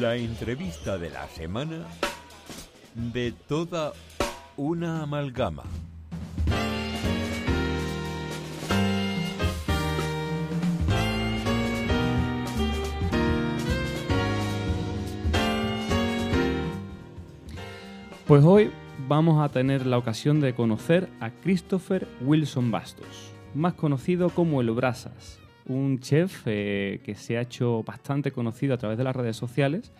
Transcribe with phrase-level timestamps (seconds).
[0.00, 1.84] La entrevista de la semana
[2.94, 3.92] de toda
[4.56, 5.64] una amalgama.
[18.26, 18.70] Pues hoy
[19.08, 24.70] vamos a tener la ocasión de conocer a Christopher Wilson Bastos, más conocido como el
[24.70, 29.36] Brasas, un chef eh, que se ha hecho bastante conocido a través de las redes
[29.36, 29.92] sociales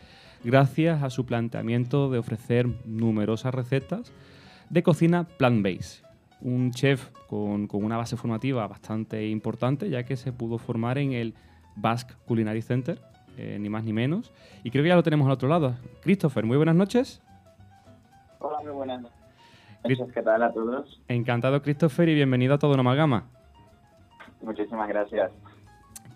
[0.44, 4.12] gracias a su planteamiento de ofrecer numerosas recetas
[4.70, 6.04] de cocina plant-based.
[6.40, 11.12] Un chef con, con una base formativa bastante importante, ya que se pudo formar en
[11.12, 11.34] el
[11.76, 13.00] Basque Culinary Center,
[13.36, 14.32] eh, ni más ni menos.
[14.62, 15.74] Y creo que ya lo tenemos al otro lado.
[16.02, 17.22] Christopher, muy buenas noches.
[18.38, 19.18] Hola, muy buenas noches.
[20.12, 21.00] ¿Qué tal a todos?
[21.08, 23.26] Encantado, Christopher, y bienvenido a Todo una Amalgama.
[24.42, 25.30] Muchísimas gracias.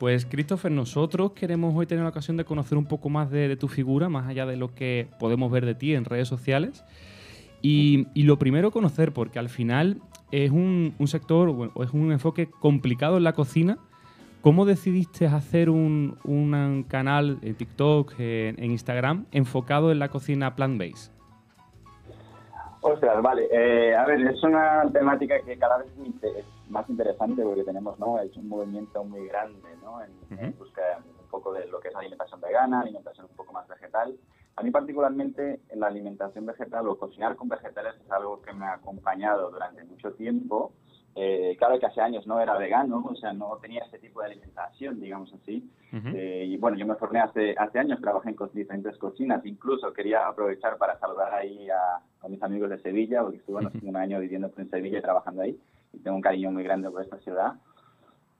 [0.03, 3.69] Pues Christopher, nosotros queremos hoy tener la ocasión de conocer un poco más de, tu
[3.69, 6.85] figura, más allá de lo que podemos ver de ti en redes sociales.
[7.61, 12.11] Y, y lo primero conocer, porque al final es un, un sector o es un
[12.11, 13.79] enfoque complicado en la cocina.
[14.41, 16.19] ¿Cómo decidiste hacer un,
[16.89, 21.13] canal en TikTok, en, Instagram, enfocado en la cocina plant-based?
[22.81, 23.47] Ostras, vale.
[23.53, 25.87] Eh, a ver, es una temática que cada vez
[26.25, 28.19] es más interesante porque tenemos ¿no?
[28.19, 30.03] es un movimiento muy grande ¿no?
[30.03, 30.45] en, uh -huh.
[30.47, 30.83] en busca
[31.23, 34.17] un poco de lo que es alimentación vegana, alimentación un poco más vegetal.
[34.57, 38.75] A mí particularmente la alimentación vegetal o cocinar con vegetales es algo que me ha
[38.75, 40.73] acompañado durante mucho tiempo.
[41.15, 44.27] Eh, claro que hace años no era vegano, o sea, no tenía este tipo de
[44.29, 45.71] alimentación, digamos así.
[45.93, 46.15] Uh -huh.
[46.17, 50.27] eh, y bueno, yo me formé hace, hace años, trabajé en diferentes cocinas, incluso quería
[50.27, 53.89] aprovechar para saludar ahí a, a mis amigos de Sevilla, porque estuve bueno, uh -huh.
[53.89, 55.59] un año viviendo en Sevilla y trabajando ahí,
[55.93, 57.55] y tengo un cariño muy grande por esta ciudad.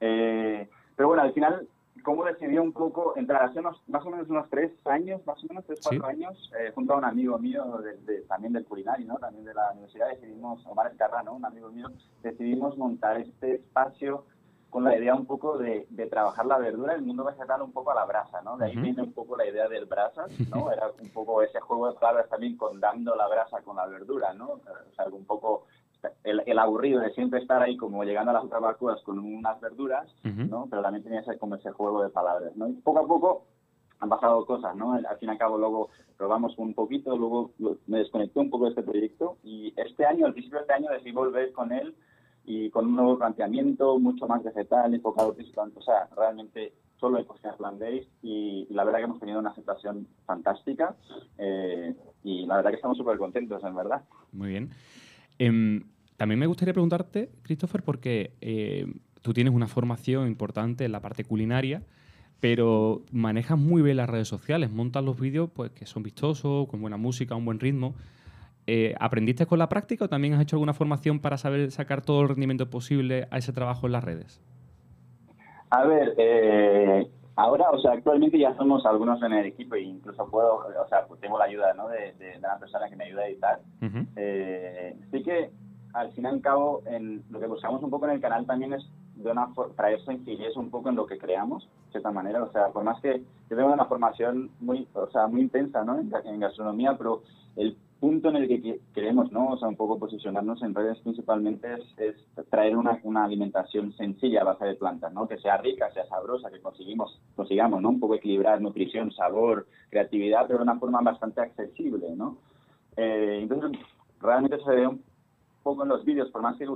[0.01, 1.69] Eh, pero bueno, al final,
[2.03, 3.43] ¿cómo decidí un poco entrar?
[3.45, 6.17] Hace unos, más o menos unos tres años, más o menos tres, cuatro ¿Sí?
[6.17, 9.17] años, eh, junto a un amigo mío de, de, también del culinario, ¿no?
[9.17, 11.35] también de la universidad, decidimos, Omar Escarra, ¿no?
[11.35, 11.89] un amigo mío,
[12.23, 14.25] decidimos montar este espacio
[14.73, 17.91] con la idea un poco de, de, trabajar la verdura, el mundo vegetal un poco
[17.91, 18.57] a la brasa, ¿no?
[18.57, 18.83] De ahí uh -huh.
[18.83, 20.73] viene un poco la idea del brasas, ¿no?
[20.73, 24.33] Era un poco ese juego de palabras también con dando la brasa con la verdura,
[24.33, 24.47] ¿no?
[24.53, 25.67] O sea, un poco
[26.25, 30.09] el, el, aburrido de siempre estar ahí como llegando a las barbacoas con unas verduras,
[30.25, 30.49] uh -huh.
[30.49, 30.67] ¿no?
[30.71, 32.69] Pero también tenía ese, como ese juego de palabras, ¿no?
[32.69, 33.47] Y poco a poco
[34.01, 34.95] han pasado cosas, ¿no?
[34.95, 37.53] Al fin y al cabo luego probamos un poquito, luego
[37.87, 40.91] me desconecté un poco de este proyecto y este año, al principio de este año
[40.91, 41.95] decidí volver con él
[42.45, 47.25] y con un nuevo planteamiento, mucho más vegetal, enfocado principalmente, o sea, realmente solo en
[47.25, 50.97] cocina plant-based y, y, la verdad que hemos tenido una aceptación fantástica
[51.39, 54.03] eh, y la verdad que estamos súper contentos, en verdad.
[54.33, 54.71] Muy bien.
[55.39, 55.81] Eh,
[56.23, 58.87] también me gustaría preguntarte, Christopher, porque eh,
[59.23, 61.83] tú tienes una formación importante en la parte culinaria,
[62.39, 66.81] pero manejas muy bien las redes sociales, montas los vídeos pues, que son vistosos, con
[66.81, 67.97] buena música, un buen ritmo.
[68.69, 72.23] Eh, ¿Aprendiste con la práctica o también has hecho alguna formación para saber sacar todo
[72.23, 74.41] el rendimiento posible a ese trabajo en las redes?
[75.71, 80.25] A ver, eh, ahora, o sea, actualmente ya somos algunos en el equipo e incluso
[80.31, 81.89] puedo, o sea, pues tengo la ayuda ¿no?
[81.89, 83.61] de, de, de una persona que me ayuda a editar.
[83.81, 84.07] Uh -huh.
[84.15, 85.51] eh, sí que,
[85.93, 88.73] al fin y al cabo, en, lo que buscamos un poco en el canal también
[88.73, 88.85] es
[89.17, 92.43] de una traer sencillez un poco en lo que creamos, de cierta manera.
[92.43, 95.99] O sea, por más que yo tengo una formación muy, o sea, muy intensa ¿no?
[95.99, 97.23] en, en gastronomía, pero
[97.57, 99.51] el punto en el que queremos, ¿no?
[99.51, 104.41] O sea, un poco posicionarnos en redes principalmente es, es traer una, una, alimentación sencilla
[104.41, 105.29] a base de plantas, ¿no?
[105.29, 107.91] Que sea rica, sea sabrosa, que conseguimos, consigamos, ¿no?
[107.91, 112.39] Un poco equilibrar nutrición, sabor, creatividad, pero de una forma bastante accesible, ¿no?
[112.97, 113.79] Eh, entonces,
[114.21, 115.01] realmente se ve un
[115.63, 116.67] poco en los vídeos, por más que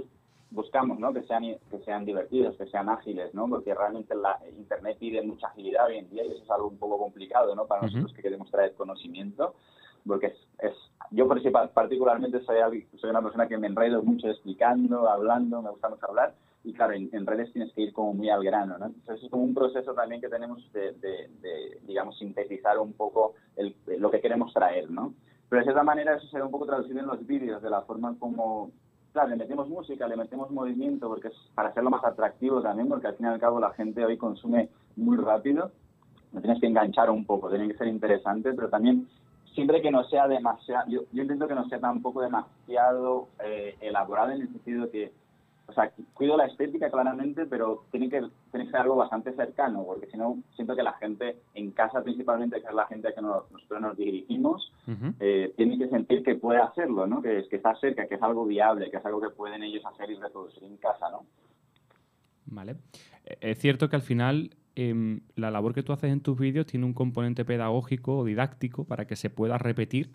[0.50, 1.12] buscamos, ¿no?
[1.12, 3.48] Que sean, que sean divertidos, que sean ágiles, ¿no?
[3.48, 6.78] Porque realmente la Internet pide mucha agilidad hoy en día y eso es algo un
[6.78, 7.66] poco complicado, ¿no?
[7.66, 7.92] Para uh -huh.
[7.92, 9.54] nosotros que queremos traer conocimiento
[10.06, 10.74] porque es, es
[11.10, 11.28] yo
[11.74, 16.34] particularmente soy, soy una persona que me enredo mucho explicando, hablando, me gusta mucho hablar,
[16.64, 18.86] y claro, en, en, redes tienes que ir como muy al grano, ¿no?
[18.86, 23.34] Entonces es como un proceso también que tenemos de, de, de digamos, sintetizar un poco
[23.54, 25.14] el, lo que queremos traer, ¿no?
[25.48, 27.82] Pero de cierta manera eso se ve un poco traducido en los vídeos, de la
[27.82, 28.72] forma como,
[29.16, 33.06] claro, le metemos música, le metemos movimiento, porque es para hacerlo más atractivo también, porque
[33.06, 35.70] al fin y al cabo la gente hoy consume muy rápido,
[36.32, 39.08] no tienes que enganchar un poco, tiene que ser interesante, pero también
[39.54, 44.32] siempre que no sea demasiado, yo, yo intento que no sea tampoco demasiado eh, elaborado
[44.32, 45.10] en el sentido que,
[45.68, 48.20] o sea, cuido la estética claramente, pero tiene que,
[48.50, 52.02] tiene que ser algo bastante cercano, porque si no, siento que la gente en casa
[52.02, 55.14] principalmente, que es la gente a que nos, nosotros nos dirigimos, uh -huh.
[55.18, 57.20] eh, tiene que sentir que puede hacerlo, ¿no?
[57.20, 59.84] Que, es, que está cerca, que es algo viable, que es algo que pueden ellos
[59.84, 61.26] hacer y reproducir en casa, ¿no?
[62.46, 62.76] Vale.
[63.40, 66.86] Es cierto que al final em, la labor que tú haces en tus vídeos tiene
[66.86, 70.10] un componente pedagógico o didáctico para que se pueda repetir.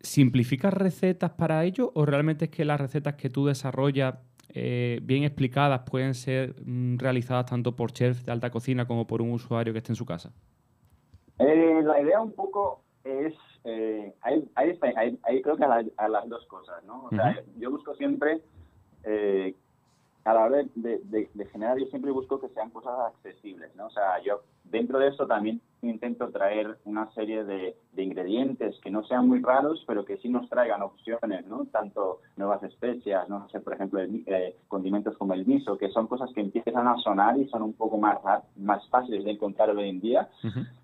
[0.00, 4.16] ¿Simplificas recetas para ello o realmente es que las recetas que tú desarrollas
[4.50, 9.22] eh, bien explicadas pueden ser mm, realizadas tanto por chefs de alta cocina como por
[9.22, 10.32] un usuario que esté en su casa?
[11.38, 13.34] Eh, la idea un poco es,
[13.64, 17.04] eh, ahí, ahí, creo que a, las dos cosas, ¿no?
[17.04, 18.40] O sea, yo busco siempre
[19.04, 19.54] eh,
[20.28, 23.86] a la hora de, de, generar, yo siempre busco que sean cosas accesibles, ¿no?
[23.86, 29.02] O sea, yo dentro de eso también intento traer una serie de, ingredientes que no
[29.04, 31.64] sean muy raros, pero que sí nos traigan opciones, ¿no?
[31.72, 36.30] Tanto nuevas especias, no sé, por ejemplo, eh, condimentos como el miso, que son cosas
[36.34, 38.18] que empiezan a sonar y son un poco más,
[38.56, 40.28] más fáciles de encontrar hoy en día.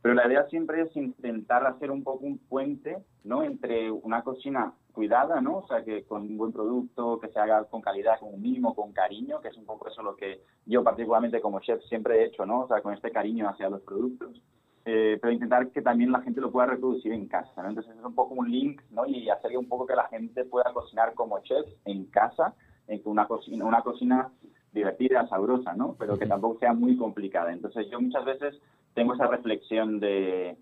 [0.01, 3.43] Pero la idea siempre es intentar hacer un poco un puente, ¿no?
[3.43, 5.59] Entre una cocina cuidada, ¿no?
[5.59, 8.75] O sea, que con un buen producto, que se haga con calidad, con un mimo,
[8.75, 12.27] con cariño, que es un poco eso lo que yo particularmente como chef siempre he
[12.27, 12.63] hecho, ¿no?
[12.63, 14.41] O sea, con este cariño hacia los productos.
[14.87, 17.71] Eh, pero intentar que también la gente lo pueda reproducir en casa, ¿no?
[17.71, 19.07] Entonces es un poco un link, ¿no?
[19.07, 22.55] Y hacer un poco que la gente pueda cocinar como chef en casa,
[22.87, 24.31] en una cocina, una cocina
[24.73, 25.97] divertida, sabrosa, ¿no?
[25.99, 27.53] Pero que tampoco sea muy complicada.
[27.53, 28.61] Entonces yo muchas veces
[28.93, 30.57] tengo esa reflexión de,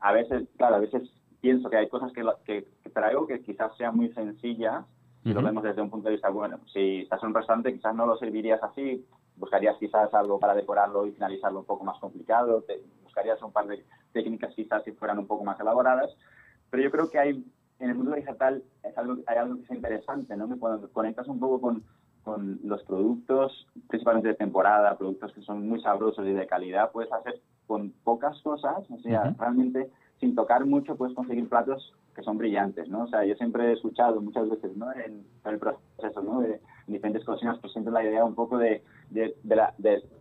[0.00, 1.02] a veces, claro, a veces
[1.40, 4.84] pienso que hay cosas que, que, traigo que quizás sean muy sencillas
[5.22, 7.94] y lo vemos desde un punto de vista, bueno, si estás en un restaurante quizás
[7.94, 9.04] no lo servirías así,
[9.36, 13.66] buscarías quizás algo para decorarlo y finalizarlo un poco más complicado, te, buscarías un par
[13.66, 16.10] de técnicas quizás si fueran un poco más elaboradas,
[16.70, 17.44] pero yo creo que hay
[17.80, 20.48] en el mundo digital es algo, hay algo que es interesante, ¿no?
[20.58, 21.82] Cuando conectas un poco con,
[22.22, 27.12] con los productos, principalmente de temporada, productos que son muy sabrosos y de calidad, puedes
[27.12, 29.90] hacer con pocas cosas, o sea, realmente
[30.20, 33.04] sin tocar mucho puedes conseguir platos que son brillantes, ¿no?
[33.04, 34.92] O sea, yo siempre he escuchado muchas veces, ¿no?
[34.92, 36.40] En, el proceso, ¿no?
[36.40, 39.34] De, diferentes cocinas, pues siempre la idea un poco de, de,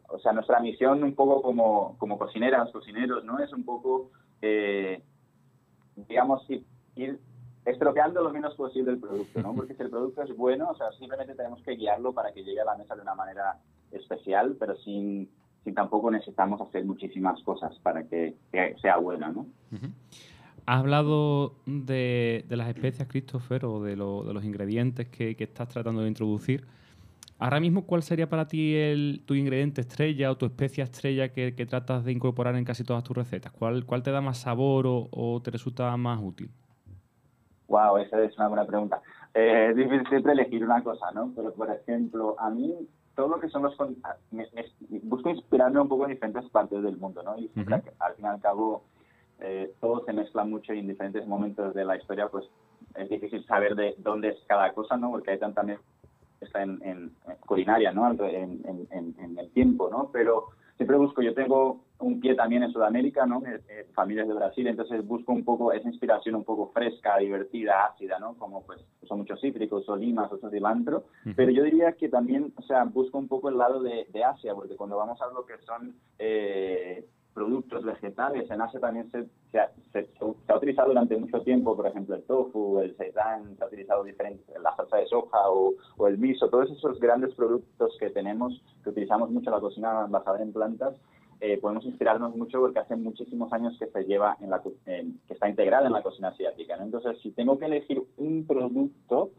[0.07, 3.39] o sea, nuestra misión un poco como, como cocineras, cocineros, ¿no?
[3.39, 4.11] Es un poco,
[4.41, 5.03] eh,
[5.95, 6.47] digamos,
[6.95, 7.19] ir
[7.65, 9.53] estropeando lo menos posible el producto, ¿no?
[9.53, 12.61] Porque si el producto es bueno, o sea, simplemente tenemos que guiarlo para que llegue
[12.61, 13.57] a la mesa de una manera
[13.91, 15.29] especial, pero sin,
[15.69, 18.35] sin tampoco necesitamos hacer muchísimas cosas para que,
[18.81, 19.45] sea bueno, ¿no?
[20.65, 26.65] Has hablado de, las especias, Christopher, o de, los ingredientes que, estás tratando de introducir.
[27.37, 31.51] Ahora mismo, ¿cuál sería para ti el, tu ingrediente estrella o tu especia estrella que,
[31.67, 33.51] tratas de incorporar en casi todas tus recetas?
[33.51, 36.49] ¿Cuál, cuál te da más sabor o, te resulta más útil?
[37.67, 39.01] Wow, esa es una buena pregunta.
[39.33, 41.31] Eh, es difícil siempre elegir una cosa, ¿no?
[41.35, 42.75] Pero, por ejemplo, a mí
[43.19, 43.75] todo lo que son los...
[45.03, 47.37] busco inspirarme un poco en diferentes partes del mundo, ¿no?
[47.37, 47.51] Y
[47.99, 48.83] al fin y al cabo
[49.41, 52.45] eh, todo se mezcla mucho y en diferentes momentos de la historia pues
[52.95, 55.11] es difícil saber de dónde es cada cosa, ¿no?
[55.11, 55.65] Porque hay tanta
[56.39, 57.11] está en, en,
[57.45, 58.09] culinaria, ¿no?
[58.09, 60.09] En, en, el tiempo, ¿no?
[60.13, 60.45] Pero
[60.77, 63.45] siempre busco, yo tengo un pie también en Sudamérica, ¿no?
[63.45, 67.85] Eh, eh, familias de Brasil, entonces busco un poco esa inspiración un poco fresca, divertida,
[67.85, 68.35] ácida, ¿no?
[68.35, 71.03] Como pues son muchos cítricos, o limas, otros cilantro,
[71.35, 74.53] pero yo diría que también, o sea, busco un poco el lado de, de Asia,
[74.55, 78.49] porque cuando vamos a lo que son eh, productos vegetales.
[78.51, 82.95] En Asia también se, se, ha utilizado durante mucho tiempo, por ejemplo, el tofu, el
[82.97, 86.99] seitan, se ha utilizado diferente, la salsa de soja o, o, el miso, todos esos
[86.99, 90.95] grandes productos que tenemos, que utilizamos mucho en la cocina basada en plantas,
[91.41, 95.47] eh, podemos inspirarnos mucho porque hace muchísimos años que se lleva en la que está
[95.47, 96.75] integrada en la cocina asiática.
[96.81, 99.31] Entonces, si tengo que elegir un producto,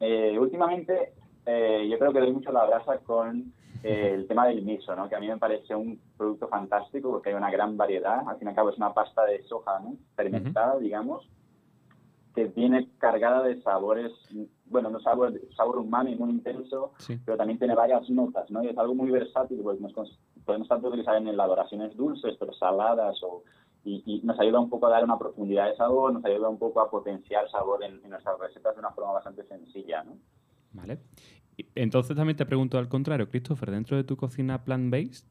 [0.00, 1.12] eh, últimamente
[1.44, 3.52] eh, yo creo que doy mucho la brasa con
[3.82, 5.08] el tema del miso, ¿no?
[5.08, 8.26] que a mí me parece un producto fantástico porque hay una gran variedad.
[8.26, 9.94] Al fin y al cabo es una pasta de soja ¿no?
[10.16, 11.28] fermentada, digamos,
[12.36, 14.12] que viene cargada de sabores,
[14.66, 16.92] bueno, no sabor, sabor umami muy intenso,
[17.24, 18.62] pero también tiene varias notas, ¿no?
[18.62, 19.94] Y es algo muy versátil, porque nos
[20.44, 23.42] podemos tanto utilizar en elaboraciones dulces, pero saladas, o,
[23.84, 26.82] y, nos ayuda un poco a dar una profundidad de sabor, nos ayuda un poco
[26.82, 30.18] a potenciar sabor en, en nuestras recetas de una forma bastante sencilla, ¿no?
[30.72, 30.98] Vale.
[31.74, 35.26] Entonces también te pregunto al contrario, Christopher, dentro de tu cocina plant-based,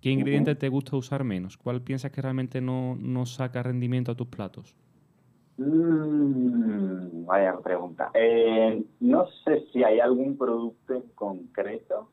[0.00, 1.58] ¿qué ingrediente te gusta usar menos?
[1.58, 4.74] ¿Cuál piensas que realmente no, no saca rendimiento a tus platos?
[5.60, 8.10] Mm, vaya pregunta.
[8.14, 12.08] Eh, no sé si hay algún producto en concreto.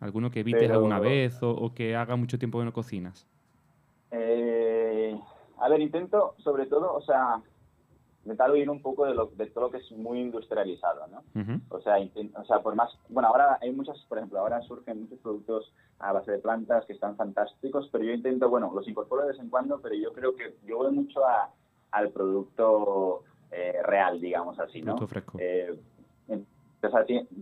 [0.00, 3.28] ¿Alguno que evites alguna vez o, que haga mucho tiempo que no cocinas?
[4.10, 5.14] Eh,
[5.58, 7.42] a ver, intento sobre todo, o sea,
[8.24, 11.22] intentar huir un poco de, lo, de todo lo que es muy industrializado, ¿no?
[11.68, 15.18] o, sea, o sea, por más, bueno, ahora hay muchas, por ejemplo, ahora surgen muchos
[15.18, 19.28] productos a base de plantas que están fantásticos, pero yo intento, bueno, los incorporo de
[19.28, 21.50] vez en cuando, pero yo creo que yo voy mucho a,
[21.96, 24.96] al producto eh, real, digamos así, ¿no?
[25.06, 25.38] fresco.
[25.40, 25.74] Eh,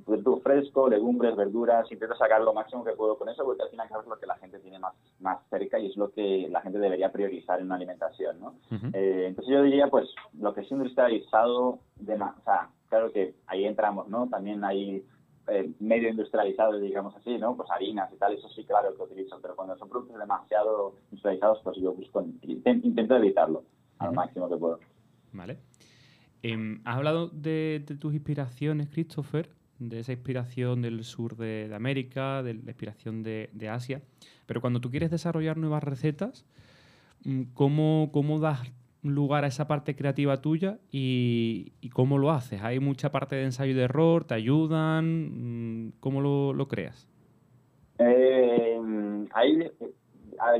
[0.05, 3.89] producto fresco, legumbres, verduras, intento sacar lo máximo que puedo con eso, porque al final
[3.89, 6.79] es lo que la gente tiene más, más cerca y es lo que la gente
[6.79, 8.55] debería priorizar en una alimentación, ¿no?
[8.93, 10.09] Eh, entonces yo diría, pues,
[10.39, 14.29] lo que es industrializado, de, o sea, claro que ahí entramos, ¿no?
[14.29, 15.05] También hay
[15.49, 17.57] eh, medio industrializados, digamos así, ¿no?
[17.57, 21.61] Pues harinas y tal, eso sí, claro que utilizo, pero cuando son productos demasiado industrializados,
[21.63, 23.65] pues yo busco, intento evitarlo
[23.99, 24.81] al máximo que puedo.
[25.33, 25.59] Vale.
[26.43, 29.49] Em, has hablado de, tus inspiraciones, Christopher,
[29.79, 34.03] de esa inspiración del sur de, América, de la inspiración de, Asia,
[34.47, 36.45] pero cuando tú quieres desarrollar nuevas recetas,
[37.25, 38.61] mm, ¿cómo, cómo das
[39.03, 42.63] lugar a esa parte creativa tuya y, cómo lo haces?
[42.63, 44.25] ¿Hay mucha parte de ensayo y de error?
[44.25, 45.87] ¿Te ayudan?
[45.87, 47.09] Mm, ¿Cómo lo, creas?
[47.99, 48.79] Eh,
[49.33, 49.71] ahí,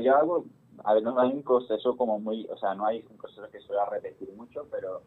[0.01, 0.45] yo hago,
[0.85, 3.59] a ver, no hay un proceso como muy, o sea, no hay un proceso que
[3.59, 5.01] suele repetir mucho, pero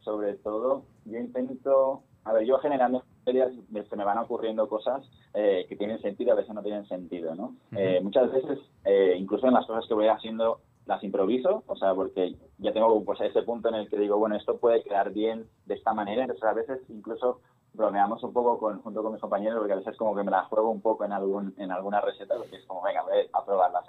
[0.00, 3.52] sobre todo, yo intento, a ver, yo generando historias
[3.88, 7.54] se me van ocurriendo cosas eh, que tienen sentido, a veces no tienen sentido, ¿no?
[7.76, 11.94] Eh, muchas veces, eh, incluso en las cosas que voy haciendo, las improviso, o sea,
[11.94, 15.46] porque ya tengo pues ese punto en el que digo, bueno, esto puede quedar bien
[15.66, 17.40] de esta manera, entonces a veces incluso
[17.74, 20.46] bromeamos un poco con, junto con mis compañeros, porque a veces como que me la
[20.46, 23.84] juego un poco en algún en alguna receta, porque es como, venga, voy a probarlas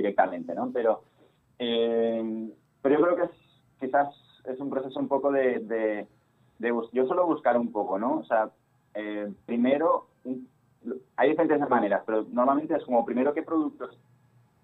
[0.00, 0.70] directamente, ¿no?
[0.72, 1.02] Pero,
[1.58, 3.30] pero yo creo que es
[3.80, 4.08] quizás
[4.44, 6.06] es un proceso un poco de,
[6.58, 8.18] de, yo suelo buscar un poco, ¿no?
[8.18, 8.50] O sea,
[8.94, 10.06] eh, primero,
[11.16, 13.98] hay diferentes maneras, pero normalmente es como primero qué productos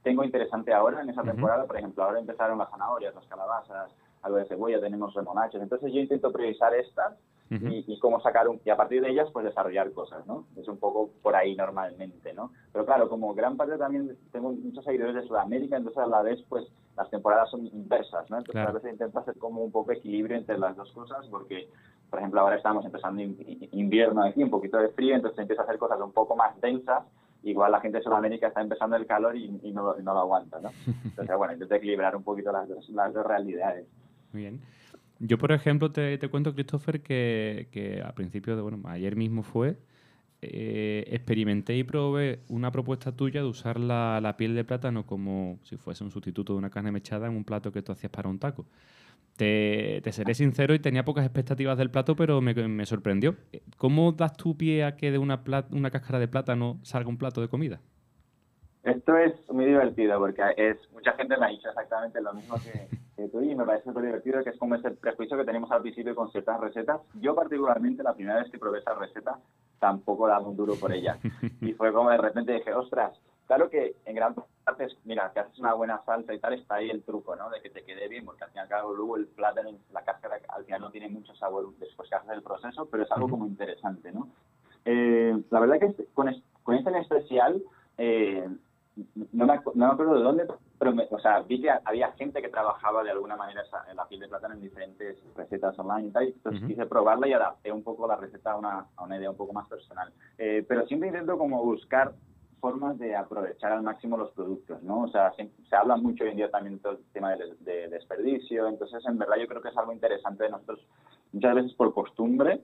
[0.02, 1.66] tengo interesante ahora en esa temporada.
[1.66, 3.90] Por ejemplo, ahora empezaron las zanahorias, las calabazas,
[4.22, 5.60] algo de cebolla, tenemos remonachos.
[5.60, 7.14] Entonces yo intento priorizar estas
[7.50, 10.46] y, cómo sacar un, y a partir de ellas pues desarrollar cosas, ¿no?
[10.56, 12.52] Es un poco por ahí normalmente, ¿no?
[12.72, 16.42] Pero claro, como gran parte también tengo muchos seguidores de Sudamérica, entonces a la vez
[16.48, 18.38] pues las temporadas son inversas, ¿no?
[18.38, 21.68] Entonces a veces intento hacer como un poco equilibrio entre las dos cosas porque,
[22.10, 25.78] por ejemplo, ahora estamos empezando invierno aquí, un poquito de frío, entonces empiezo a hacer
[25.78, 27.04] cosas un poco más densas
[27.42, 30.70] igual la gente de Sudamérica está empezando el calor y, no, no, lo aguanta, ¿no?
[31.04, 33.86] Entonces, bueno, intento equilibrar un poquito las dos, las dos realidades.
[34.32, 34.60] Muy bien.
[35.18, 39.78] Yo, por ejemplo, te, cuento, Christopher, que, que a principio de, bueno, ayer mismo fue,
[40.42, 45.58] eh, experimenté y probé una propuesta tuya de usar la, la, piel de plátano como
[45.62, 48.28] si fuese un sustituto de una carne mechada en un plato que tú hacías para
[48.28, 48.66] un taco.
[49.36, 53.36] Te, te seré sincero y tenía pocas expectativas del plato, pero me, me sorprendió.
[53.76, 57.40] ¿Cómo das tu pie a que de una, una cáscara de plátano salga un plato
[57.40, 57.80] de comida?
[58.86, 63.28] Esto es muy divertido porque es mucha gente me ha dicho exactamente lo mismo que,
[63.28, 66.14] tú y me parece muy divertido que es como ese prejuicio que tenemos al principio
[66.14, 67.00] con ciertas recetas.
[67.14, 69.40] Yo particularmente la primera vez que probé esa receta
[69.80, 71.18] tampoco daba un duro por ella
[71.60, 75.58] y fue como de repente dije, ostras, claro que en gran parte, mira, que haces
[75.58, 77.50] una buena salsa y tal, está ahí el truco, ¿no?
[77.50, 80.04] De que te quede bien, porque al fin y al cabo luego el plátano, la
[80.04, 83.28] cáscara al final no tiene mucho sabor después que haces el proceso, pero es algo
[83.28, 84.28] como interesante, ¿no?
[84.84, 87.60] Eh, la verdad que con, con en especial,
[87.98, 88.48] eh,
[89.32, 90.46] no me, no me acuerdo de dónde,
[90.78, 94.20] pero o sea, vi que había gente que trabajaba de alguna manera en la piel
[94.20, 98.06] de plátano en diferentes recetas online y tal, entonces quise probarla y adapté un poco
[98.06, 100.12] la receta a una, a una idea un poco más personal.
[100.38, 102.14] Eh, pero siempre intento como buscar
[102.60, 105.02] formas de aprovechar al máximo los productos, ¿no?
[105.02, 109.04] O sea, se, habla mucho hoy en día también todo el tema de, desperdicio, entonces
[109.06, 110.80] en verdad yo creo que es algo interesante de nosotros,
[111.32, 112.62] muchas veces por costumbre,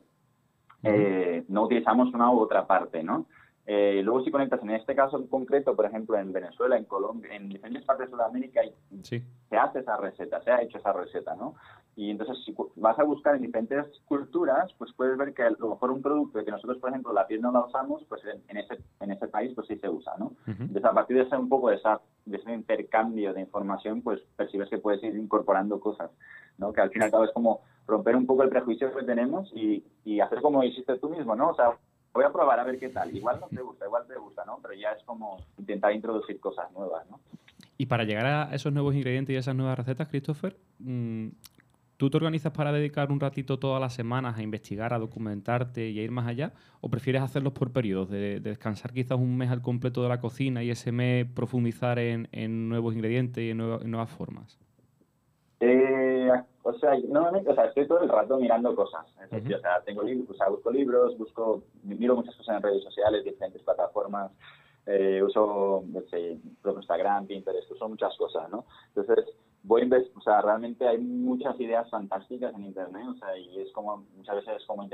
[0.83, 3.27] eh, no utilizamos una u otra parte, ¿no?
[3.64, 7.35] Eh, luego si conectas en este caso en concreto, por ejemplo, en Venezuela, en Colombia,
[7.35, 8.61] en diferentes partes de Sudamérica,
[9.02, 11.54] se hace esa receta, se ha hecho esa receta, ¿no?
[11.95, 15.69] Y entonces si vas a buscar en diferentes culturas, pues puedes ver que a lo
[15.69, 18.78] mejor un producto que nosotros, por ejemplo, la piel no la usamos, pues en, ese,
[19.00, 20.33] en ese país pues sí se usa, ¿no?
[20.47, 24.21] Entonces a partir de ese un poco de, esa, de ese intercambio de información, pues
[24.37, 26.11] percibes que puedes ir incorporando cosas,
[26.59, 26.73] ¿no?
[26.73, 29.52] Que al fin y al cabo es como romper un poco el prejuicio que tenemos
[29.54, 31.50] y, y hacer como hiciste tú mismo, ¿no?
[31.50, 31.76] O sea,
[32.12, 33.14] voy a probar a ver qué tal.
[33.14, 34.59] Igual no te gusta, igual te gusta, ¿no?
[34.62, 37.21] Pero ya es como intentar introducir cosas nuevas, ¿no?
[37.78, 41.28] Y para llegar a esos nuevos ingredientes y esas nuevas recetas, Christopher, mm,
[41.97, 45.99] ¿tú te organizas para dedicar un ratito todas las semanas a investigar, a documentarte y
[45.99, 46.52] a ir más allá?
[46.81, 50.62] ¿O prefieres hacerlos por periodos, de, descansar quizás un mes al completo de la cocina
[50.62, 54.59] y ese mes profundizar en, nuevos ingredientes y en, nuevas formas?
[56.64, 59.07] O sea, normalmente, o sea, estoy todo el rato mirando cosas.
[59.31, 63.25] o sea, tengo libros, o sea, busco libros, busco, miro muchas cosas en redes sociales,
[63.25, 64.31] diferentes plataformas,
[64.87, 68.64] eh, uso, no sé, Instagram, Pinterest, uso muchas cosas, ¿no?
[68.95, 73.61] Entonces, voy a o sea, realmente hay muchas ideas fantásticas en Internet, o sea, y
[73.61, 74.88] es como, muchas veces es como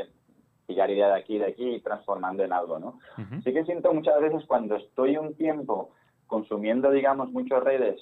[0.67, 2.99] pillar idea de aquí, de aquí y transformando en algo, ¿no?
[3.43, 5.91] Sí que siento muchas veces cuando estoy un tiempo
[6.27, 8.01] consumiendo, digamos, muchas redes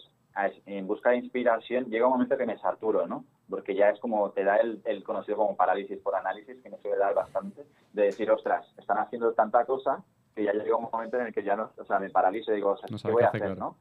[0.67, 3.25] en busca de inspiración, llega un momento que me saturo, ¿no?
[3.49, 6.99] Porque ya es como te da el, conocido como parálisis por análisis, que me suele
[6.99, 7.65] dar bastante.
[7.93, 10.03] de decir, ostras, están haciendo tanta cosa
[10.35, 12.57] que ya llega un momento en el que ya no, o sea, me paralizo y
[12.57, 13.77] digo, o sea, ¿qué voy a hacer, no?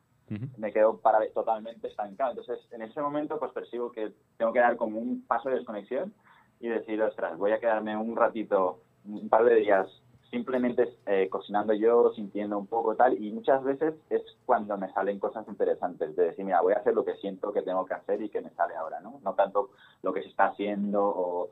[0.57, 2.31] Me quedo para, totalmente estancado.
[2.31, 6.13] Entonces, en ese momento, pues percibo que tengo que dar como un paso de desconexión
[6.59, 9.87] y decir, ostras, voy a quedarme un ratito, un par de días
[10.29, 15.19] simplemente eh, cocinando yo, sintiendo un poco tal, y muchas veces es cuando me salen
[15.19, 18.21] cosas interesantes, de decir, mira, voy a hacer lo que siento que tengo que hacer
[18.21, 19.19] y que me sale ahora, ¿no?
[19.23, 21.49] No tanto lo que se está haciendo o,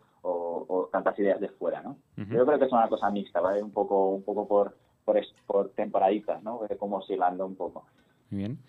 [0.92, 1.98] tantas ideas de fuera, ¿no?
[2.15, 3.63] Yo creo que es una cosa mixta, ¿vale?
[3.63, 6.62] Un poco, un poco por, por, por temporaditas, ¿no?
[6.77, 7.84] Como oscilando un poco.
[8.30, 8.60] Muy bien.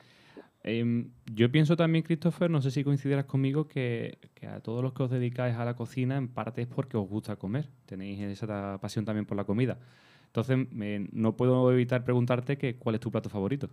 [0.66, 4.18] Em, yo pienso también, Christopher, no sé si coincidirás conmigo, que,
[4.49, 7.37] a todos los que os dedicáis a la cocina, en parte es porque os gusta
[7.37, 7.68] comer.
[7.85, 9.76] Tenéis esa pasión también por la comida.
[10.26, 10.66] Entonces,
[11.12, 13.68] no puedo evitar preguntarte que, cuál es tu plato favorito.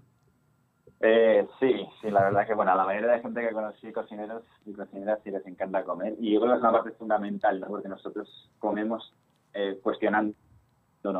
[0.99, 4.43] Eh, sí, sí, la verdad que, bueno, a la mayoría de gente que conocí, cocineros
[4.65, 6.15] y cocineras, sí les encanta comer.
[6.19, 7.67] Y yo creo que es una parte fundamental, ¿no?
[7.67, 9.13] Porque nosotros comemos
[9.53, 10.35] eh, cuestionando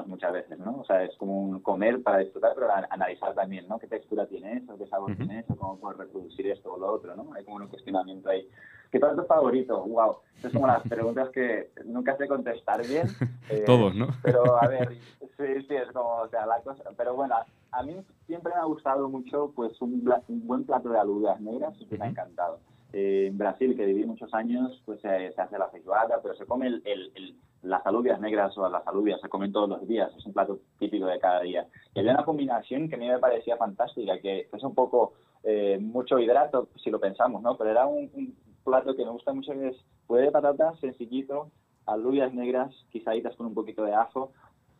[0.05, 0.79] muchas veces, ¿no?
[0.81, 3.79] O sea, es como un comer para disfrutar, pero analizar también, ¿no?
[3.79, 4.77] ¿Qué textura tiene eso?
[4.77, 5.55] ¿Qué sabor tiene eso?
[5.55, 7.33] ¿Cómo puedo reproducir esto o lo otro, ¿no?
[7.33, 8.47] Hay como un cuestionamiento ahí.
[8.91, 9.83] ¿Qué tu favorito?
[9.85, 10.17] ¡Wow!
[10.43, 13.07] Es como las preguntas que nunca sé contestar bien.
[13.50, 14.07] Eh, Todos, ¿no?
[14.23, 16.83] Pero, a ver, sí, sí, es como, o sea, la cosa...
[16.95, 17.35] Pero bueno,
[17.71, 21.97] a mí siempre me ha gustado mucho, pues, un, buen plato de alubias negras y
[21.97, 22.59] me ha encantado.
[22.93, 26.67] Eh, en Brasil, que viví muchos años, pues se hace la feijoada, pero se come
[26.67, 30.33] el, el, las alubias negras o las alubias, se comen todos los días, es un
[30.33, 31.67] plato típico de cada día.
[31.93, 35.77] Y había una combinación que a mí me parecía fantástica, que es un poco eh,
[35.79, 37.57] mucho hidrato, si lo pensamos, ¿no?
[37.57, 41.50] Pero era un, plato que me gusta mucho, que es puré de patatas, sencillito,
[41.88, 44.31] alubias negras, quizaditas con un poquito de ajo,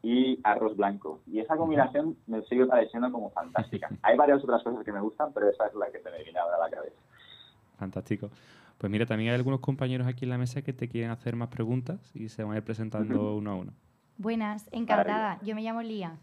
[0.03, 1.20] y arroz blanco.
[1.27, 3.89] Y esa combinación me sigue pareciendo como fantástica.
[4.03, 6.39] Hay varias otras cosas que me gustan, pero esa es la que se me viene
[6.39, 6.98] ahora a la cabeza.
[7.82, 8.30] Fantástico.
[8.78, 11.48] Pues mira, también hay algunos compañeros aquí en la mesa que te quieren hacer más
[11.48, 13.74] preguntas y se van a ir presentando uno a uno.
[14.18, 15.40] Buenas, encantada.
[15.42, 16.20] Yo me llamo Lía.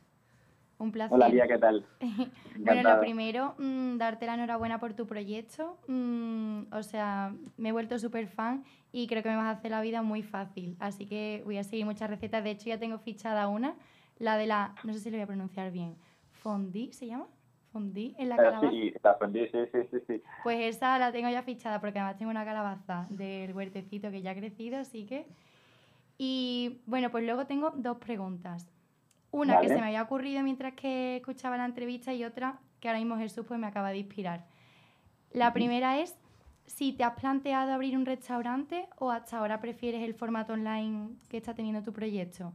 [0.79, 1.17] Un placer.
[1.17, 1.85] Hola Lía, ¿qué tal?
[2.61, 5.81] bueno, lo primero, mm, darte la enhorabuena por tu proyecto.
[5.89, 9.73] Mm, o sea, me he vuelto súper fan y creo que me vas a hacer
[9.73, 10.77] la vida muy fácil.
[10.79, 12.45] Así que voy a seguir muchas recetas.
[12.45, 13.75] De hecho, ya tengo fichada una,
[14.21, 15.97] la de la, no sé si lo voy a pronunciar bien,
[16.31, 17.27] Fondue, ¿se llama?
[17.73, 18.71] Fondí en la eh, calabaza.
[18.71, 20.23] Sí, la fondí, sí, sí, sí, sí.
[20.43, 24.33] Pues esa la tengo ya fichada porque además tengo una calabaza del huertecito que ya
[24.33, 25.27] ha crecido, así que...
[26.21, 28.67] Y bueno, pues luego tengo dos preguntas.
[29.31, 32.99] Una que se me había ocurrido mientras que escuchaba la entrevista y otra que ahora
[32.99, 34.47] mismo Jesús pues me acaba de inspirar.
[35.33, 36.17] La primera es
[36.67, 41.37] si te has planteado abrir un restaurante o hasta ahora prefieres el formato online que
[41.37, 42.53] está teniendo tu proyecto.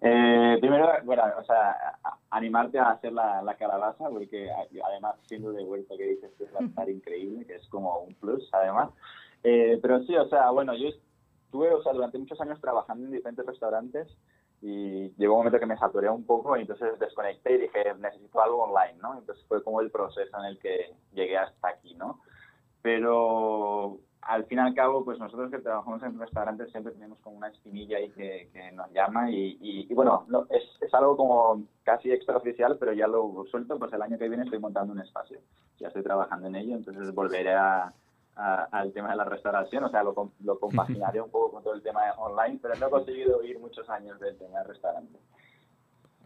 [0.00, 1.98] Eh, primero, bueno, o sea,
[2.30, 4.50] animarte a hacer la, la calabaza, porque
[4.84, 8.14] además siendo de vuelta que dices que va a estar increíble, que es como un
[8.14, 8.90] plus, además.
[9.42, 13.12] Eh, pero sí, o sea, bueno, yo estuve, o sea, durante muchos años trabajando en
[13.12, 14.08] diferentes restaurantes
[14.62, 18.40] y llegó un momento que me saturé un poco y entonces desconecté y dije, necesito
[18.42, 19.18] algo online, ¿no?
[19.18, 22.20] Entonces fue como el proceso en el que llegué hasta aquí, ¿no?
[22.82, 27.36] Pero al fin y al cabo, pues nosotros que trabajamos en restaurantes siempre tenemos como
[27.36, 32.76] una espinilla ahí que, nos llama y, y, bueno, es, es, algo como casi extraoficial,
[32.78, 35.38] pero ya lo suelto, pues el año que viene estoy montando un espacio,
[35.78, 37.92] ya estoy trabajando en ello, entonces volveré a,
[38.36, 41.82] al tema de la restauración, o sea, lo, lo compaginaré un poco con todo el
[41.82, 45.18] tema online, pero no he conseguido ir muchos años del tema de restaurante.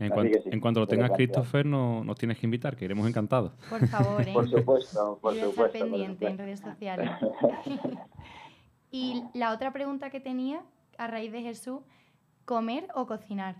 [0.00, 3.52] En, cuanto lo tengas, Christopher, no, nos tienes que invitar, que iremos encantados.
[3.68, 4.32] Por favor, ¿eh?
[4.32, 5.78] Por supuesto, por supuesto.
[5.78, 7.10] pendiente en redes sociales.
[8.90, 10.62] y la otra pregunta que tenía,
[10.96, 11.80] a raíz de Jesús,
[12.46, 13.56] ¿comer o cocinar?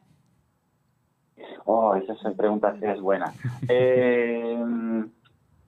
[1.67, 3.33] Oh, esa pregunta sí es buena.
[3.69, 5.05] Eh,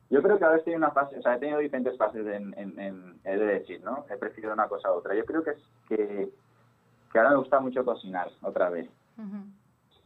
[0.09, 2.55] yo creo que ahora estoy en una fase, o sea, he tenido diferentes fases en,
[2.59, 4.05] en, he de decir, ¿no?
[4.11, 5.15] He preferido una cosa a otra.
[5.15, 5.59] Yo creo que es
[5.89, 6.29] que,
[7.13, 8.89] que ahora me gusta mucho cocinar, otra vez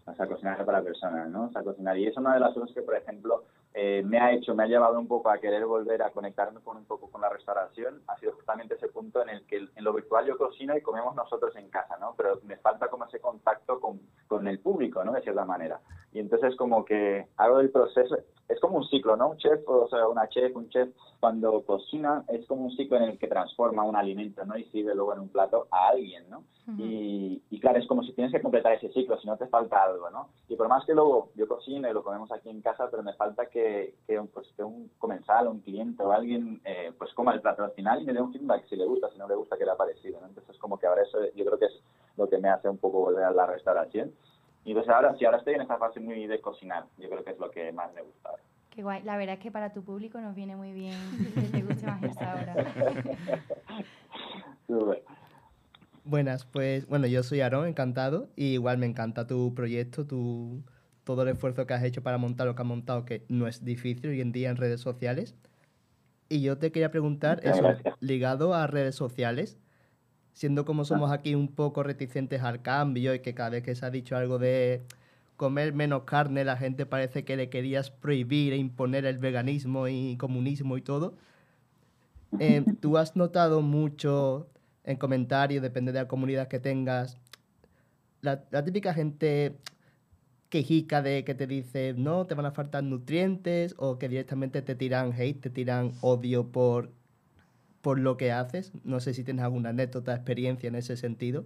[0.07, 1.47] o sea, cocinar para personas, ¿no?
[1.47, 1.99] O sea, cocinar.
[1.99, 4.67] Y es una de las cosas que, por ejemplo, eh, me ha hecho, me ha
[4.67, 8.03] llevado un poco a querer volver a conectarme con un poco con la restauración.
[8.07, 11.15] Ha sido justamente ese punto en el que en lo virtual yo cocino y comemos
[11.15, 12.15] nosotros en casa, ¿no?
[12.17, 15.13] Pero me falta como ese contacto con, con el público, ¿no?
[15.13, 15.81] De cierta manera.
[16.13, 18.17] Y entonces como que hago el proceso,
[18.49, 19.31] es como un ciclo, ¿no?
[19.31, 20.89] Un chef, o sea, una chef, un chef,
[21.21, 24.57] cuando cocina es como un ciclo en el que transforma un alimento, ¿no?
[24.57, 26.45] Y sirve luego en un plato a alguien, ¿no?
[26.79, 29.85] y, y, claro, es como si tienes que completar ese ciclo, si no te falta
[29.85, 30.31] algo, ¿no?
[30.49, 33.15] Y por más que luego yo cocino y lo comemos aquí en casa, pero me
[33.15, 37.41] falta que, que, pues, que un comensal, un cliente o alguien, eh, pues coma el
[37.41, 39.57] plato al final y me dé un feedback si le gusta, si no le gusta,
[39.57, 40.27] que le ha parecido, ¿no?
[40.27, 41.83] Entonces como que ahora eso yo creo que es
[42.17, 44.13] lo que me hace un poco volver a la restauración.
[44.67, 47.31] Y entonces ahora, sí, ahora estoy en esa fase muy de cocinar, yo creo que
[47.31, 48.43] es lo que más me gusta ahora.
[48.71, 49.01] Qué guay.
[49.05, 50.99] La verdad es que para tu público nos viene muy bien
[51.37, 52.57] que te guste más esta hora.
[56.05, 60.65] Buenas, pues bueno, yo soy Aaron, encantado, y igual me encanta tu proyecto, tu,
[61.05, 63.65] todo el esfuerzo que has hecho para montar lo que has montado, que no es
[63.65, 65.37] difícil hoy en día en redes sociales.
[66.29, 67.63] Y yo te quería preguntar, eso,
[68.01, 69.61] ligado a redes sociales,
[70.37, 73.87] siendo como somos aquí un poco reticentes al cambio y que cada vez que se
[73.87, 74.83] ha dicho algo de
[75.39, 80.17] comer menos carne, la gente parece que le querías prohibir e imponer el veganismo y
[80.19, 81.15] comunismo y todo.
[82.39, 84.47] Eh, ¿Tú has notado mucho
[84.85, 87.17] en comentarios, depende de la comunidad que tengas,
[88.21, 89.57] la, típica gente
[90.51, 94.75] quejica de que te dice no, te van a faltar nutrientes o que directamente te
[94.75, 96.91] tiran hate, te tiran odio por,
[97.87, 98.73] por lo que haces.
[98.85, 101.45] No sé si tienes alguna anécdota, experiencia en ese sentido.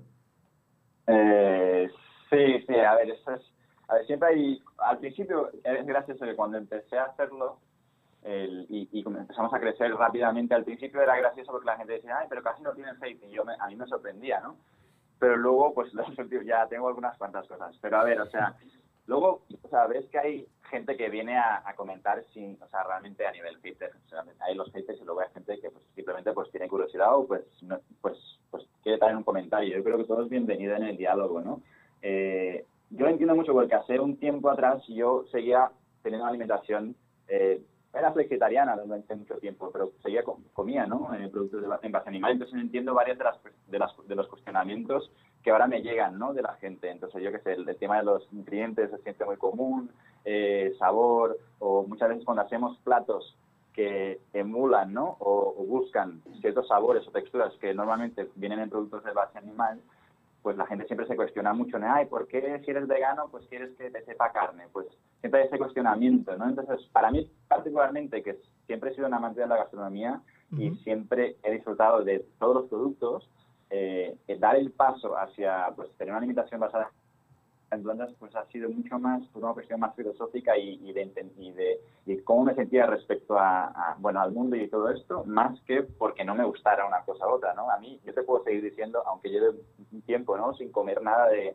[1.06, 1.86] Eh,
[2.30, 3.42] sí, sí, a ver, eso es,
[3.88, 7.58] a ver, siempre hay, al principio es gracioso que cuando empecé a hacerlo,
[8.22, 10.54] el, y, y, empezamos a crecer rápidamente.
[10.54, 13.32] Al principio era gracioso porque la gente decía, ay, pero casi no tienen hate, y
[13.32, 14.56] yo a mí me sorprendía, ¿no?
[15.18, 15.92] Pero luego, pues
[16.46, 17.76] ya tengo algunas cuantas cosas.
[17.82, 18.56] Pero a ver, o sea,
[19.10, 23.26] luego, o sea, ves que hay gente que viene a, comentar sin, o sea, realmente
[23.26, 23.90] a nivel hater.
[24.06, 27.16] O sea, hay los haters y luego hay gente que pues, simplemente pues tiene curiosidad
[27.16, 27.42] o pues,
[28.00, 28.16] pues,
[28.50, 29.76] pues quiere traer un comentario.
[29.76, 31.60] Yo creo que todo es bienvenido en el diálogo, ¿no?
[32.02, 35.70] Eh, yo entiendo mucho porque hace un tiempo atrás yo seguía
[36.02, 36.94] teniendo una alimentación
[37.26, 37.60] eh,
[37.92, 41.12] era vegetariana durante mucho tiempo, pero seguía comía, ¿no?
[41.14, 42.32] Eh, productos de, en base animal.
[42.32, 45.10] Entonces entiendo varias de, las, de, las, de los cuestionamientos
[45.42, 46.32] que ahora me llegan, ¿no?
[46.32, 46.90] De la gente.
[46.90, 49.90] Entonces yo qué sé, el, tema de los nutrientes se siente muy común,
[50.24, 53.36] eh, sabor, o muchas veces cuando hacemos platos
[53.72, 55.16] que emulan, ¿no?
[55.20, 59.80] O, o, buscan ciertos sabores o texturas que normalmente vienen en productos de base animal,
[60.42, 61.92] pues la gente siempre se cuestiona mucho, ¿no?
[61.92, 64.64] Ay, ¿por qué si eres vegano, pues quieres que te sepa carne?
[64.72, 64.86] Pues
[65.20, 66.48] siempre hay ese cuestionamiento, ¿no?
[66.48, 70.20] Entonces, para mí particularmente, que siempre he sido un amante de la gastronomía
[70.56, 73.28] y siempre he disfrutado de todos los productos,
[73.70, 76.90] eh, dar el paso hacia pues tener una alimentación basada
[77.70, 81.80] en plantas pues ha sido mucho más una cuestión más filosófica y, de,
[82.24, 86.34] cómo me sentía respecto a, bueno al mundo y todo esto más que porque no
[86.34, 89.30] me gustara una cosa u otra no a mí yo te puedo seguir diciendo aunque
[89.30, 89.50] lleve
[89.92, 91.54] un tiempo no sin comer nada de,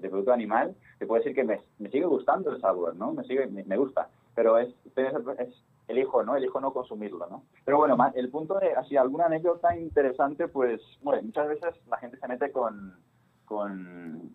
[0.00, 3.76] producto animal te puedo decir que me, sigue gustando el sabor no me sigue me,
[3.76, 5.54] gusta pero es, es
[5.88, 10.48] elijo no elijo no consumirlo no pero bueno el punto de así alguna anécdota interesante
[10.48, 12.96] pues bueno muchas veces la gente se mete con
[13.44, 14.34] con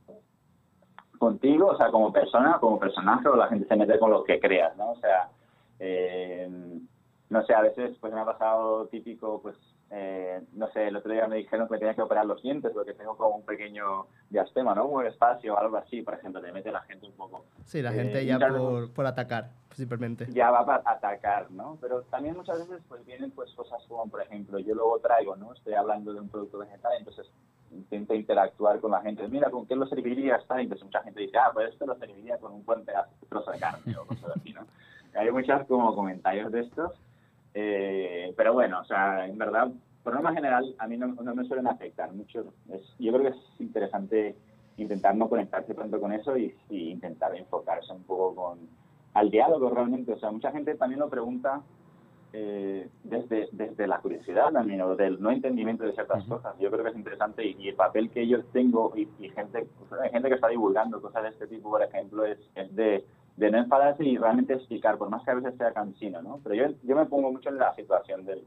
[1.20, 4.40] contigo, o sea, como persona, como personaje, o la gente se mete con lo que
[4.40, 4.92] creas, ¿no?
[4.92, 5.30] O sea,
[5.78, 6.50] eh,
[7.30, 9.56] no sé, a veces pues me ha pasado típico, pues,
[9.92, 12.72] eh, no sé, el otro día me dijeron que me tenía que operar los dientes
[12.74, 14.86] porque tengo como un pequeño diastema, ¿no?
[14.86, 17.46] Un espacio o algo así, por ejemplo, te mete la gente un poco.
[17.66, 20.28] Sí, la gente eh, ya por, por, atacar, simplemente.
[20.32, 21.78] Ya va para atacar, ¿no?
[21.82, 25.54] Pero también muchas veces pues vienen pues cosas como, por ejemplo, yo luego traigo, ¿no?
[25.54, 27.28] Estoy hablando de un producto vegetal, entonces
[27.72, 29.28] intenta interactuar con la gente.
[29.28, 30.36] Mira, ¿con qué lo serviría?
[30.36, 30.62] Está?
[30.62, 33.10] Entonces mucha gente dice, ah, pues esto lo serviría con un buen pedazo,
[33.52, 34.62] de carne o cosas así, ¿no?
[35.20, 36.92] Hay muchos como comentarios de estos.
[37.62, 39.70] Eh, pero bueno, o sea, en verdad,
[40.02, 42.54] por norma general, a mí no, me suelen afectar mucho.
[42.72, 44.36] Es, yo creo que es interesante
[44.78, 48.60] intentar no conectarse tanto con eso y, y intentar enfocarse un poco con
[49.14, 50.14] al diálogo realmente.
[50.14, 51.62] O sea, mucha gente también lo pregunta
[52.32, 56.58] eh, desde, desde la curiosidad también, o del no entendimiento de ciertas cosas.
[56.60, 59.68] Yo creo que es interesante y, el papel que yo tengo y, gente,
[60.02, 63.04] hay gente que está divulgando cosas de este tipo, por ejemplo, es, es de,
[63.40, 66.40] de, no enfadarse y realmente explicar, por más que a veces sea cansino, ¿no?
[66.44, 68.44] Pero yo, yo me pongo mucho en la situación de,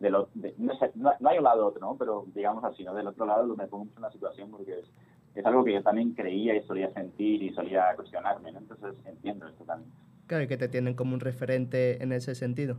[0.00, 1.96] de, lo, no, sé, no, hay un lado otro, ¿no?
[1.96, 2.94] Pero digamos así, ¿no?
[2.94, 4.90] Del otro lado me pongo mucho en la situación porque es,
[5.34, 8.58] es algo que yo también creía y solía sentir y solía cuestionarme, ¿no?
[8.58, 9.90] Entonces entiendo esto también.
[10.26, 12.78] Claro, y que te tienen como un referente en ese sentido.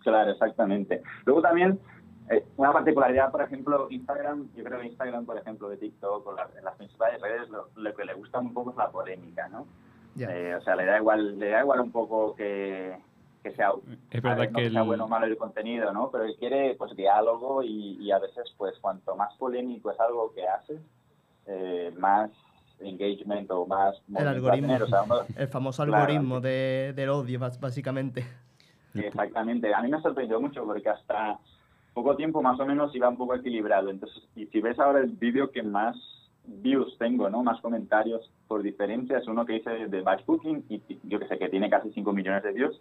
[0.00, 1.02] Claro, exactamente.
[1.24, 1.80] Luego también,
[2.30, 6.36] eh, una particularidad, por ejemplo, Instagram, yo creo que Instagram, por ejemplo, de TikTok o
[6.56, 9.66] en las principales redes, lo, que le gusta un poco es la polémica, ¿no?
[10.18, 12.96] Eh, o sea, le da igual, le da igual un poco que,
[13.42, 13.72] que sea,
[14.10, 16.10] es verdad que sea bueno o malo el contenido, ¿no?
[16.10, 20.46] Pero él quiere pues diálogo y, a veces pues cuanto más polémico es algo que
[20.46, 20.80] haces,
[21.46, 22.30] eh, más
[22.80, 24.76] engagement o más el algoritmo,
[25.36, 28.24] el famoso algoritmo de, del odio básicamente
[29.04, 29.74] exactamente.
[29.74, 31.38] A mí me sorprendió mucho porque hasta
[31.94, 33.90] poco tiempo más o menos iba un poco equilibrado.
[33.90, 35.96] Entonces, y si ves ahora el vídeo que más
[36.46, 37.42] views tengo, ¿no?
[37.42, 41.38] Más comentarios por diferencia, es uno que hice de batch cooking y yo que sé,
[41.38, 42.80] que tiene casi 5 millones de views.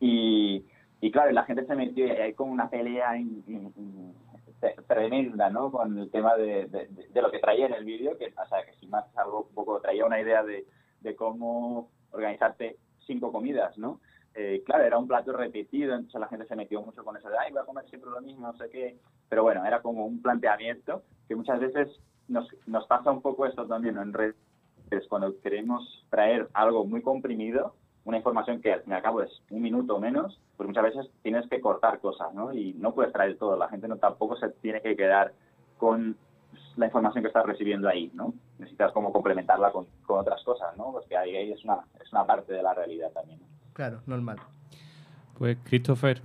[0.00, 0.64] Y,
[1.00, 3.12] y claro, la gente se metió, hay como una pelea
[4.86, 5.70] tremenda, ¿no?
[5.70, 8.74] Con el tema de, de, lo que traía en el vídeo, que, o sea, que
[8.80, 10.66] sin más algo un poco traía una idea de,
[11.00, 14.00] de cómo organizarte cinco comidas, ¿no?
[14.34, 17.38] Eh, claro, era un plato repetido, entonces la gente se metió mucho con eso de,
[17.38, 18.98] ay, voy a comer siempre lo mismo, no sé qué.
[19.28, 21.88] Pero bueno, era como un planteamiento que muchas veces
[22.28, 24.36] nos, nos pasa un poco esto también en redes,
[25.08, 29.60] cuando queremos traer algo muy comprimido, una información que al fin y cabo es un
[29.62, 32.52] minuto o menos, pues muchas veces tienes que cortar cosas, ¿no?
[32.52, 35.32] Y no puedes traer todo, la gente no tampoco se tiene que quedar
[35.76, 36.16] con
[36.76, 38.32] la información que estás recibiendo ahí, ¿no?
[38.58, 40.92] Necesitas como complementarla con, otras cosas, ¿no?
[40.92, 43.40] Porque ahí, es, una, es una parte de la realidad también.
[43.72, 44.38] Claro, normal.
[45.38, 46.22] Pues Christopher,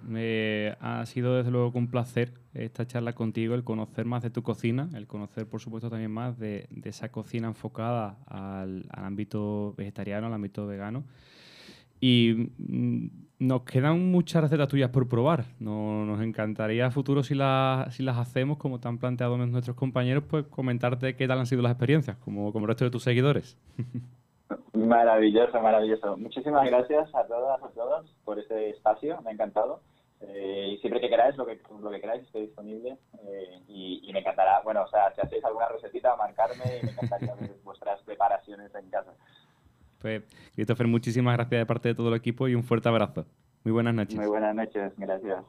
[0.79, 4.87] ha sido desde luego un placer esta charla contigo, el conocer más de tu cocina,
[4.93, 10.65] el conocer por supuesto también más de, esa cocina enfocada al, ámbito vegetariano, al ámbito
[10.65, 11.03] vegano.
[11.99, 13.07] Y mm,
[13.39, 15.45] nos quedan muchas recetas tuyas por probar.
[15.59, 21.17] nos encantaría a futuro si, las hacemos, como te han planteado nuestros compañeros, pues comentarte
[21.17, 23.57] qué tal han sido las experiencias, como, como el resto de tus seguidores.
[24.73, 26.17] Maravilloso, maravilloso.
[26.17, 29.81] Muchísimas gracias a todas, a todos por este espacio, me ha encantado.
[30.21, 32.97] Eh, y siempre que queráis, lo que, lo que queráis, estoy disponible.
[33.23, 37.33] Eh, y, me encantará, bueno, o sea, si hacéis alguna recetita, marcarme y me encantaría
[37.35, 39.13] ver vuestras preparaciones en casa.
[39.99, 43.25] Pues, Christopher, muchísimas gracias de parte de todo el equipo y un fuerte abrazo.
[43.63, 44.15] Muy buenas noches.
[44.15, 45.43] Muy buenas noches, gracias.